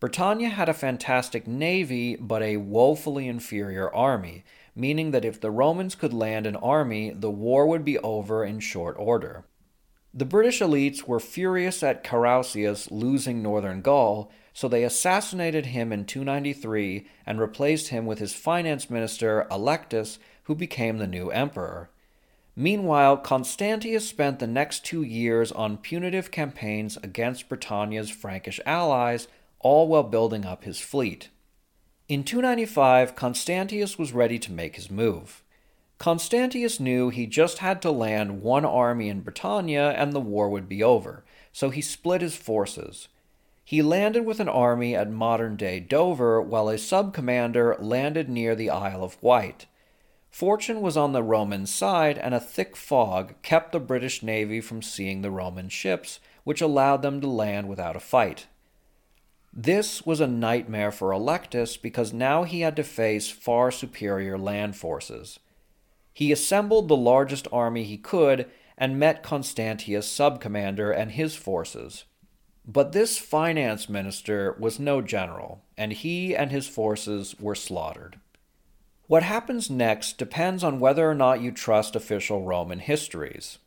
[0.00, 4.44] Britannia had a fantastic navy, but a woefully inferior army,
[4.76, 8.60] meaning that if the Romans could land an army, the war would be over in
[8.60, 9.44] short order.
[10.16, 16.04] The British elites were furious at Carausius losing northern Gaul, so they assassinated him in
[16.04, 21.90] 293 and replaced him with his finance minister, Allectus, who became the new emperor.
[22.54, 29.26] Meanwhile, Constantius spent the next two years on punitive campaigns against Britannia's Frankish allies,
[29.58, 31.30] all while building up his fleet.
[32.08, 35.42] In 295, Constantius was ready to make his move.
[36.04, 40.68] Constantius knew he just had to land one army in Britannia and the war would
[40.68, 43.08] be over, so he split his forces.
[43.64, 48.54] He landed with an army at modern day Dover, while a sub commander landed near
[48.54, 49.64] the Isle of Wight.
[50.30, 54.82] Fortune was on the Roman side, and a thick fog kept the British Navy from
[54.82, 58.46] seeing the Roman ships, which allowed them to land without a fight.
[59.54, 64.76] This was a nightmare for Allectus because now he had to face far superior land
[64.76, 65.38] forces.
[66.14, 68.48] He assembled the largest army he could
[68.78, 72.04] and met Constantius' subcommander and his forces.
[72.64, 78.20] But this finance minister was no general, and he and his forces were slaughtered.
[79.06, 83.58] What happens next depends on whether or not you trust official Roman histories.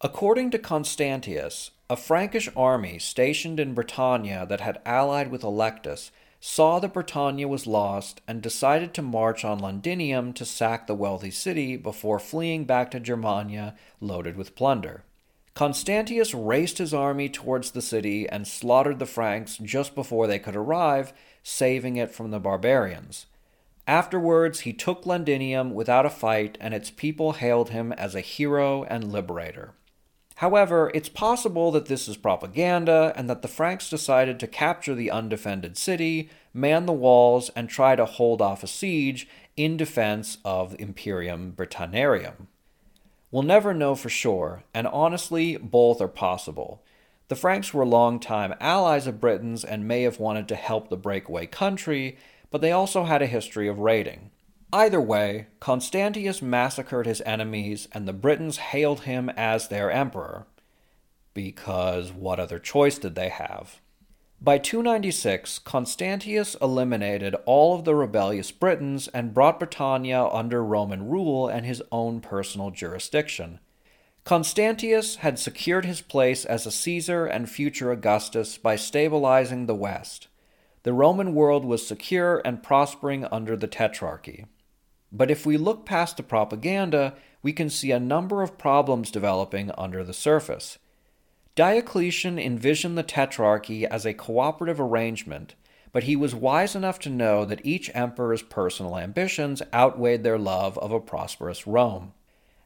[0.00, 6.10] According to Constantius, a Frankish army stationed in Britannia that had allied with Allectus
[6.44, 11.30] saw that Britannia was lost and decided to march on Londinium to sack the wealthy
[11.30, 15.04] city before fleeing back to Germania loaded with plunder.
[15.54, 20.56] Constantius raced his army towards the city and slaughtered the Franks just before they could
[20.56, 21.12] arrive,
[21.44, 23.26] saving it from the barbarians.
[23.86, 28.82] Afterwards, he took Londinium without a fight, and its people hailed him as a hero
[28.82, 29.74] and liberator.
[30.42, 35.08] However, it's possible that this is propaganda and that the Franks decided to capture the
[35.08, 40.74] undefended city, man the walls, and try to hold off a siege in defense of
[40.80, 42.48] Imperium Britanniarum.
[43.30, 46.82] We'll never know for sure, and honestly, both are possible.
[47.28, 51.46] The Franks were longtime allies of Britons and may have wanted to help the breakaway
[51.46, 52.18] country,
[52.50, 54.31] but they also had a history of raiding.
[54.72, 60.46] Either way, Constantius massacred his enemies, and the Britons hailed him as their emperor.
[61.34, 63.80] Because what other choice did they have?
[64.40, 71.48] By 296, Constantius eliminated all of the rebellious Britons and brought Britannia under Roman rule
[71.48, 73.60] and his own personal jurisdiction.
[74.24, 80.28] Constantius had secured his place as a Caesar and future Augustus by stabilizing the West
[80.82, 84.46] the Roman world was secure and prospering under the Tetrarchy.
[85.12, 89.70] But if we look past the propaganda, we can see a number of problems developing
[89.76, 90.78] under the surface.
[91.54, 95.54] Diocletian envisioned the Tetrarchy as a cooperative arrangement,
[95.92, 100.78] but he was wise enough to know that each emperor's personal ambitions outweighed their love
[100.78, 102.14] of a prosperous Rome.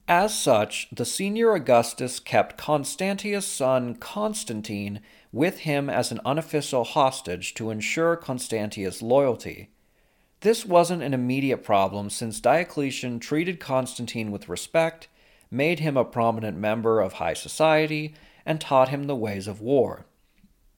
[0.06, 5.00] As such, the senior Augustus kept Constantius' son Constantine
[5.32, 9.70] with him as an unofficial hostage to ensure Constantius' loyalty.
[10.40, 15.08] This wasn't an immediate problem since Diocletian treated Constantine with respect,
[15.50, 18.14] made him a prominent member of high society,
[18.44, 20.06] and taught him the ways of war.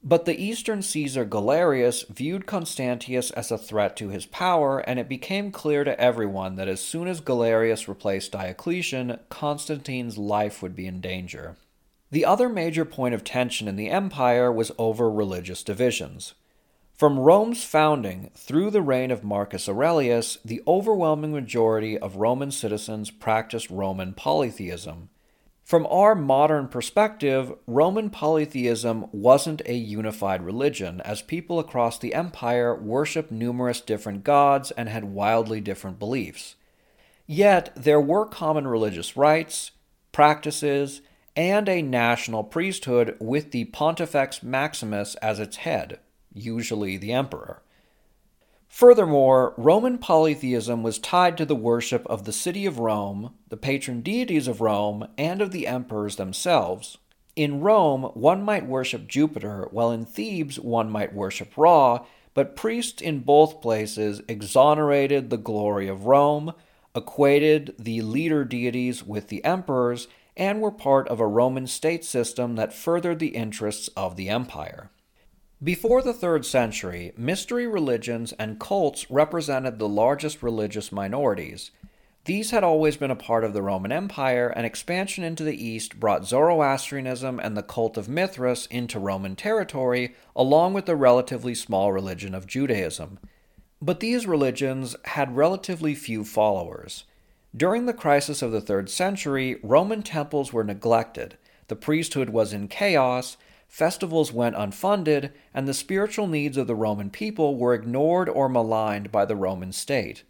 [0.01, 5.09] But the Eastern Caesar Galerius viewed Constantius as a threat to his power, and it
[5.09, 10.87] became clear to everyone that as soon as Galerius replaced Diocletian, Constantine's life would be
[10.87, 11.57] in danger.
[12.11, 16.33] The other major point of tension in the empire was over religious divisions.
[16.99, 23.09] From Rome's founding through the reign of Marcus Aurelius, the overwhelming majority of Roman citizens
[23.09, 25.07] practiced Roman polytheism.
[25.63, 32.75] From our modern perspective, Roman polytheism wasn't a unified religion, as people across the empire
[32.75, 36.57] worshipped numerous different gods and had wildly different beliefs.
[37.25, 39.71] Yet, there were common religious rites,
[40.11, 40.99] practices,
[41.33, 45.99] and a national priesthood with the Pontifex Maximus as its head,
[46.33, 47.61] usually the emperor.
[48.69, 54.01] Furthermore, Roman polytheism was tied to the worship of the city of Rome, the patron
[54.01, 56.99] deities of Rome, and of the emperors themselves.
[57.35, 63.01] In Rome, one might worship Jupiter, while in Thebes, one might worship Ra, but priests
[63.01, 66.53] in both places exonerated the glory of Rome,
[66.95, 70.07] equated the leader deities with the emperors,
[70.37, 74.89] and were part of a Roman state system that furthered the interests of the empire.
[75.61, 81.71] Before the 3rd century, mystery religions and cults represented the largest religious minorities.
[82.23, 85.99] These had always been a part of the Roman Empire, and expansion into the east
[85.99, 91.91] brought Zoroastrianism and the cult of Mithras into Roman territory, along with the relatively small
[91.91, 93.19] religion of Judaism.
[93.81, 97.03] But these religions had relatively few followers.
[97.53, 101.37] During the crisis of the 3rd century, Roman temples were neglected,
[101.67, 103.35] the priesthood was in chaos,
[103.69, 109.11] festivals went unfunded, and the spiritual needs of the Roman people were ignored or maligned
[109.11, 110.23] by the Roman state.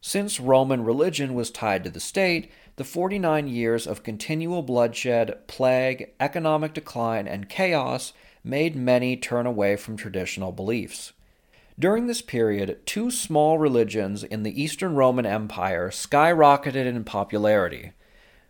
[0.00, 6.12] Since Roman religion was tied to the state, the 49 years of continual bloodshed, plague,
[6.18, 8.12] economic decline, and chaos
[8.42, 11.12] made many turn away from traditional beliefs.
[11.78, 17.92] During this period, two small religions in the Eastern Roman Empire skyrocketed in popularity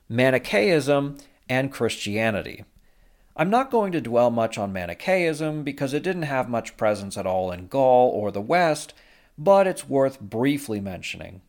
[0.08, 1.18] Manichaeism
[1.48, 2.64] and Christianity.
[3.40, 7.24] I'm not going to dwell much on Manichaeism because it didn't have much presence at
[7.24, 8.94] all in Gaul or the West,
[9.38, 11.42] but it's worth briefly mentioning.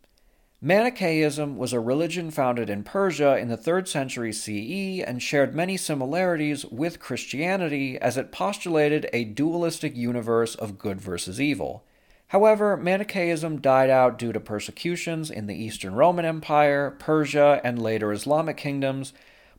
[0.62, 5.78] Manichaeism was a religion founded in Persia in the 3rd century CE and shared many
[5.78, 11.84] similarities with Christianity as it postulated a dualistic universe of good versus evil.
[12.28, 18.12] However, Manichaeism died out due to persecutions in the Eastern Roman Empire, Persia, and later
[18.12, 19.12] Islamic kingdoms,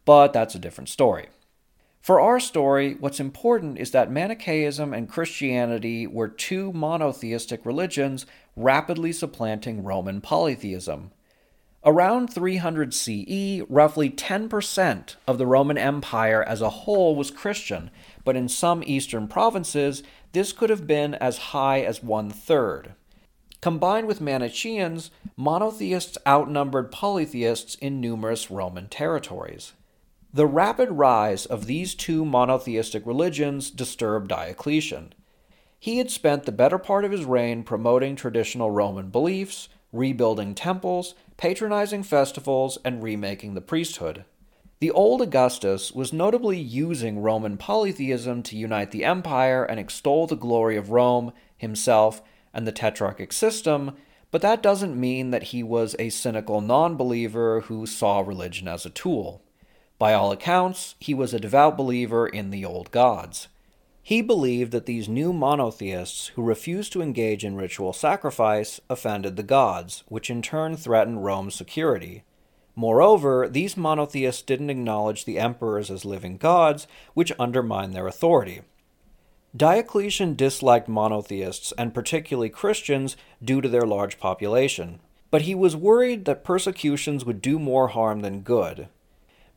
[0.05, 1.27] but that's a different story.
[2.01, 8.25] For our story, what's important is that Manichaeism and Christianity were two monotheistic religions
[8.57, 11.11] rapidly supplanting Roman polytheism.
[11.85, 17.91] Around 300 CE, roughly 10% of the Roman Empire as a whole was Christian,
[18.25, 22.95] but in some eastern provinces, this could have been as high as one third.
[23.61, 29.73] Combined with Manichaeans, monotheists outnumbered polytheists in numerous Roman territories.
[30.33, 35.13] The rapid rise of these two monotheistic religions disturbed Diocletian.
[35.81, 41.17] He had spent the better part of his reign promoting traditional Roman beliefs, rebuilding temples,
[41.37, 44.25] patronizing festivals, and remaking the priesthood.
[44.79, 50.37] The old Augustus was notably using Roman polytheism to unite the empire and extol the
[50.37, 52.23] glory of Rome, himself,
[52.55, 53.97] and the tetrarchic system,
[54.31, 58.87] but that doesn't mean that he was a cynical non believer who saw religion as
[58.87, 59.43] a tool.
[60.01, 63.49] By all accounts, he was a devout believer in the old gods.
[64.03, 69.43] He believed that these new monotheists who refused to engage in ritual sacrifice offended the
[69.43, 72.25] gods, which in turn threatened Rome's security.
[72.75, 78.63] Moreover, these monotheists didn't acknowledge the emperors as living gods, which undermined their authority.
[79.55, 85.01] Diocletian disliked monotheists, and particularly Christians, due to their large population.
[85.31, 88.89] But he was worried that persecutions would do more harm than good,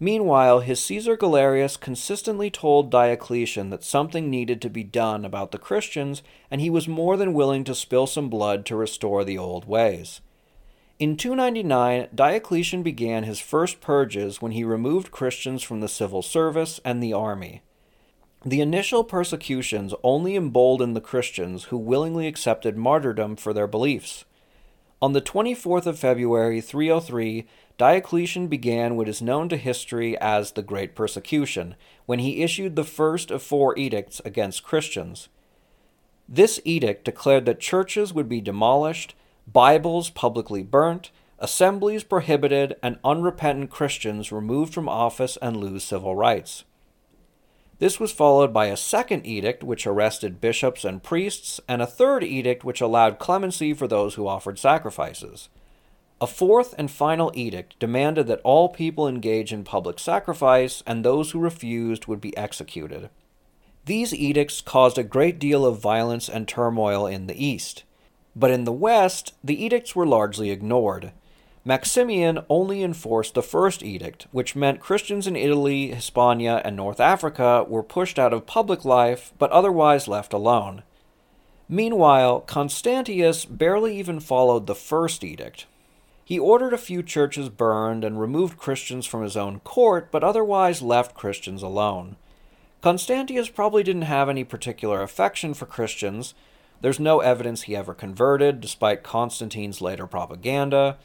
[0.04, 5.58] Meanwhile, his Caesar Galerius consistently told Diocletian that something needed to be done about the
[5.58, 9.64] Christians, and he was more than willing to spill some blood to restore the old
[9.64, 10.20] ways.
[11.00, 16.82] In 299, Diocletian began his first purges when he removed Christians from the civil service
[16.84, 17.62] and the army.
[18.44, 24.26] The initial persecutions only emboldened the Christians who willingly accepted martyrdom for their beliefs.
[25.04, 27.46] On the 24th of February 303,
[27.78, 32.84] Diocletian began what is known to history as the Great Persecution, when he issued the
[32.84, 35.28] first of four edicts against Christians.
[36.30, 39.16] This edict declared that churches would be demolished,
[39.52, 41.10] Bibles publicly burnt,
[41.40, 46.64] assemblies prohibited, and unrepentant Christians removed from office and lose civil rights.
[47.80, 52.24] This was followed by a second edict which arrested bishops and priests, and a third
[52.24, 55.50] edict which allowed clemency for those who offered sacrifices.
[56.24, 61.32] A fourth and final edict demanded that all people engage in public sacrifice and those
[61.32, 63.10] who refused would be executed.
[63.84, 67.84] These edicts caused a great deal of violence and turmoil in the East.
[68.38, 71.12] But in the West, the edicts were largely ignored.
[71.66, 77.66] Maximian only enforced the first edict, which meant Christians in Italy, Hispania, and North Africa
[77.68, 80.84] were pushed out of public life but otherwise left alone.
[81.68, 85.66] Meanwhile, Constantius barely even followed the first edict.
[86.26, 90.82] He ordered a few churches burned and removed Christians from his own court, but otherwise
[90.82, 92.16] left Christians alone.
[92.82, 96.34] Constantius probably didn't have any particular affection for Christians.
[96.82, 100.98] There's no evidence he ever converted, despite Constantine's later propaganda.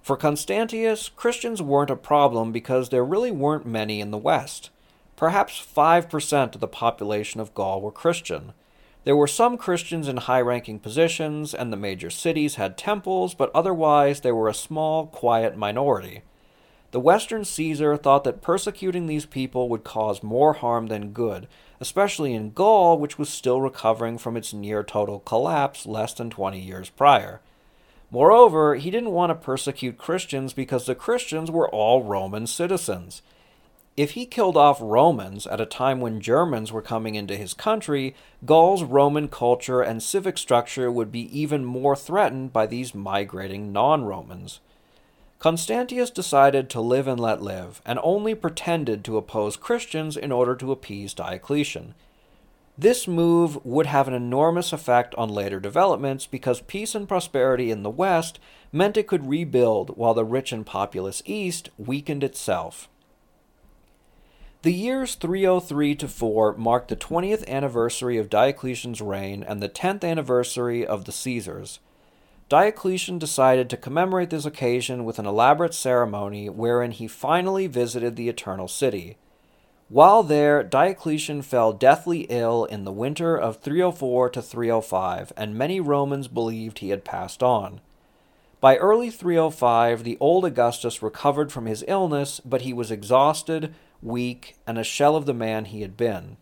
[0.00, 4.70] For Constantius, Christians weren't a problem because there really weren't many in the West.
[5.16, 8.52] Perhaps 5% of the population of Gaul were Christian.
[9.04, 13.50] There were some Christians in high ranking positions, and the major cities had temples, but
[13.54, 16.22] otherwise they were a small, quiet minority.
[16.90, 21.48] The Western Caesar thought that persecuting these people would cause more harm than good,
[21.80, 26.58] especially in Gaul, which was still recovering from its near total collapse less than 20
[26.58, 27.40] years prior.
[28.10, 33.22] Moreover, he didn't want to persecute Christians because the Christians were all Roman citizens.
[33.96, 38.16] If he killed off Romans at a time when Germans were coming into his country,
[38.44, 44.04] Gaul's Roman culture and civic structure would be even more threatened by these migrating non
[44.04, 44.58] Romans.
[45.38, 50.56] Constantius decided to live and let live, and only pretended to oppose Christians in order
[50.56, 51.94] to appease Diocletian.
[52.76, 57.84] This move would have an enormous effect on later developments because peace and prosperity in
[57.84, 58.40] the West
[58.72, 62.88] meant it could rebuild while the rich and populous East weakened itself.
[64.64, 70.02] The years 303 to 4 marked the 20th anniversary of Diocletian's reign and the 10th
[70.02, 71.80] anniversary of the Caesars.
[72.48, 78.30] Diocletian decided to commemorate this occasion with an elaborate ceremony wherein he finally visited the
[78.30, 79.18] Eternal City.
[79.90, 85.78] While there, Diocletian fell deathly ill in the winter of 304 to 305, and many
[85.78, 87.82] Romans believed he had passed on.
[88.62, 94.56] By early 305, the old Augustus recovered from his illness, but he was exhausted, weak,
[94.66, 96.36] and a shell of the man he had been.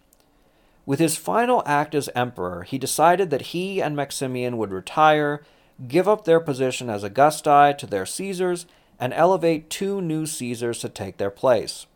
[0.85, 5.43] With his final act as emperor, he decided that he and Maximian would retire,
[5.87, 8.67] give up their position as Augusti to their Caesars,
[8.99, 11.87] and elevate two new Caesars to take their place.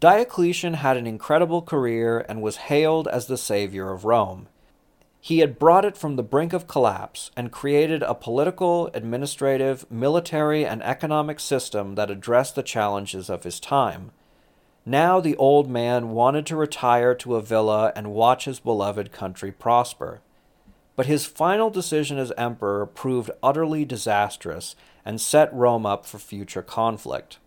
[0.00, 4.48] Diocletian had an incredible career and was hailed as the savior of Rome.
[5.20, 10.66] He had brought it from the brink of collapse and created a political, administrative, military,
[10.66, 14.10] and economic system that addressed the challenges of his time.
[14.86, 19.50] Now the old man wanted to retire to a villa and watch his beloved country
[19.50, 20.20] prosper.
[20.94, 26.62] But his final decision as emperor proved utterly disastrous and set Rome up for future
[26.62, 27.38] conflict.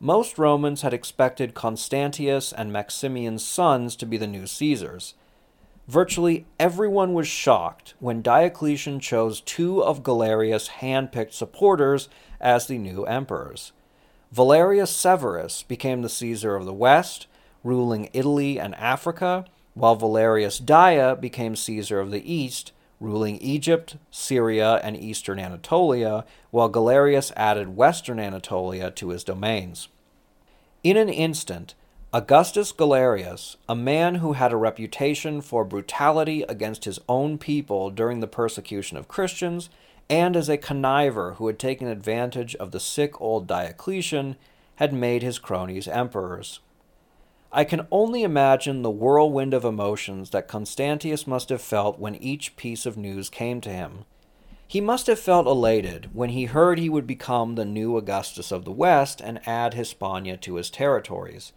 [0.00, 5.14] Most Romans had expected Constantius and Maximian's sons to be the new Caesars.
[5.86, 12.08] Virtually everyone was shocked when Diocletian chose two of Galerius' hand-picked supporters
[12.40, 13.72] as the new emperors.
[14.34, 17.28] Valerius Severus became the Caesar of the West,
[17.62, 24.80] ruling Italy and Africa, while Valerius Daia became Caesar of the East, ruling Egypt, Syria,
[24.82, 29.86] and eastern Anatolia, while Galerius added western Anatolia to his domains.
[30.82, 31.76] In an instant,
[32.12, 38.18] Augustus Galerius, a man who had a reputation for brutality against his own people during
[38.18, 39.70] the persecution of Christians,
[40.08, 44.36] and as a conniver who had taken advantage of the sick old Diocletian,
[44.76, 46.60] had made his cronies emperors.
[47.52, 52.56] I can only imagine the whirlwind of emotions that Constantius must have felt when each
[52.56, 54.04] piece of news came to him.
[54.66, 58.64] He must have felt elated when he heard he would become the new Augustus of
[58.64, 61.52] the West and add Hispania to his territories.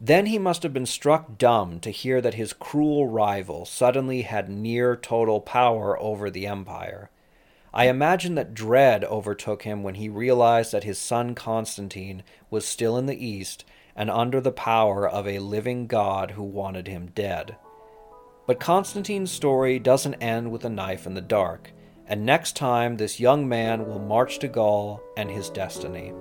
[0.00, 4.48] Then he must have been struck dumb to hear that his cruel rival suddenly had
[4.48, 7.10] near total power over the empire.
[7.72, 12.96] I imagine that dread overtook him when he realized that his son Constantine was still
[12.96, 13.64] in the East
[13.94, 17.56] and under the power of a living God who wanted him dead.
[18.46, 21.72] But Constantine's story doesn't end with a knife in the dark,
[22.06, 26.14] and next time this young man will march to Gaul and his destiny.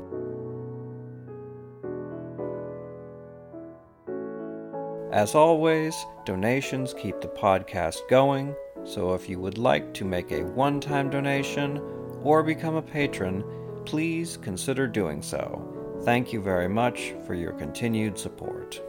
[5.14, 5.96] As always,
[6.26, 8.54] donations keep the podcast going
[8.88, 11.80] so if you would like to make a one time donation
[12.24, 13.44] or become a patron,
[13.86, 16.00] please consider doing so.
[16.04, 18.82] Thank you very much for your continued support.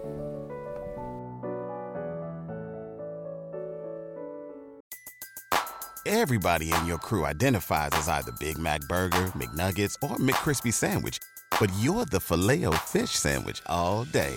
[6.07, 11.19] Everybody in your crew identifies as either Big Mac Burger, McNuggets, or McCrispy Sandwich,
[11.61, 14.37] but you're the Filet-O-Fish Sandwich all day